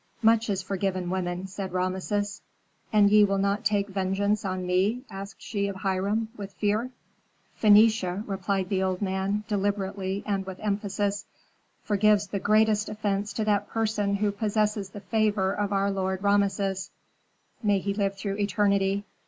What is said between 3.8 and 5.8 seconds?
vengeance on me?" asked she of